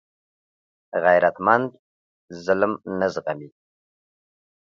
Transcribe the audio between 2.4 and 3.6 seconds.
ظلم نه زغمي